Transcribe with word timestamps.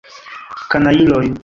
Kanajloj! 0.71 1.27